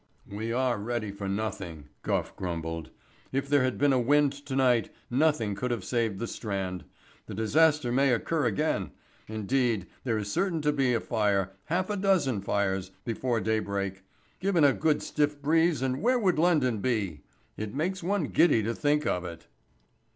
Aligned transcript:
"We 0.31 0.51
are 0.51 0.79
ready 0.79 1.11
for 1.11 1.29
nothing," 1.29 1.89
Gough 2.01 2.35
grumbled. 2.35 2.89
"If 3.31 3.47
there 3.47 3.63
had 3.63 3.77
been 3.77 3.93
a 3.93 3.99
wind 3.99 4.33
to 4.33 4.55
night, 4.55 4.89
nothing 5.11 5.53
could 5.53 5.69
have 5.69 5.83
saved 5.83 6.17
the 6.17 6.25
Strand. 6.25 6.85
The 7.27 7.35
disaster 7.35 7.91
may 7.91 8.11
occur 8.11 8.47
again; 8.47 8.93
indeed, 9.27 9.85
there 10.03 10.17
is 10.17 10.31
certain 10.31 10.59
to 10.63 10.71
be 10.71 10.95
a 10.95 10.99
fire, 10.99 11.51
half 11.65 11.91
a 11.91 11.97
dozen 11.97 12.41
fires, 12.41 12.89
before 13.05 13.41
daybreak. 13.41 14.01
Given 14.39 14.63
a 14.63 14.73
good 14.73 15.03
stiff 15.03 15.39
breeze 15.39 15.83
and 15.83 16.01
where 16.01 16.17
would 16.17 16.39
London 16.39 16.79
be? 16.79 17.21
It 17.55 17.75
makes 17.75 18.01
one 18.01 18.23
giddy 18.23 18.63
to 18.63 18.73
think 18.73 19.05
of 19.05 19.23
it." 19.23 19.45